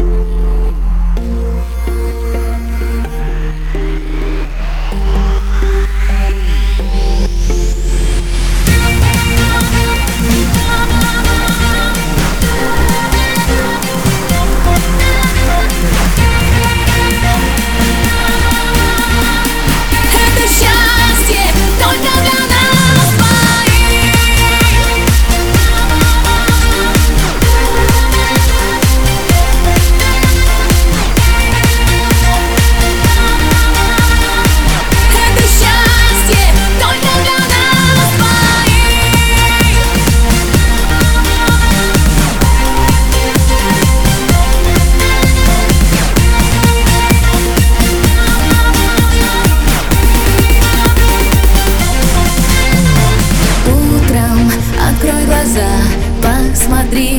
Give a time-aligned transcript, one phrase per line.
[0.00, 0.57] Música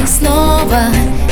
[0.10, 0.86] снова.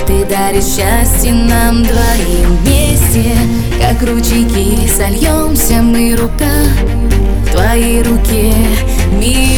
[0.05, 3.33] Ты даришь счастье нам двоим вместе.
[3.81, 6.45] Как ручейки сольемся мы рука
[7.45, 8.53] в твоей руке.
[9.11, 9.56] Мир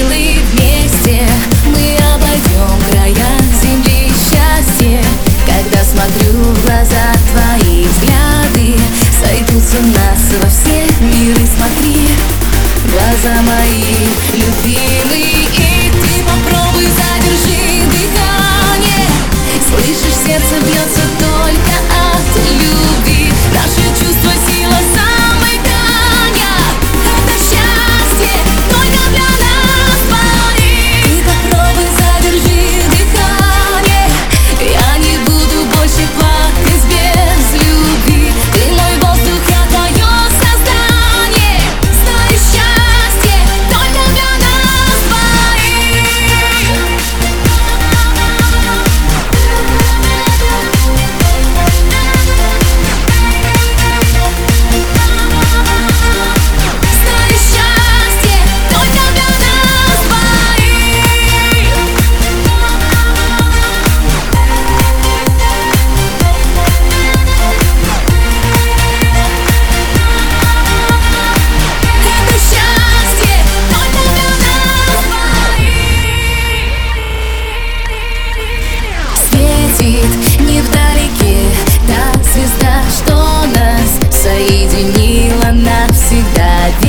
[84.79, 86.88] изменила навсегда.